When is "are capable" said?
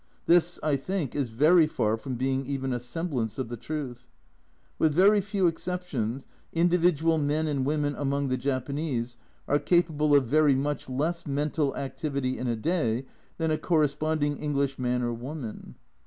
9.47-10.15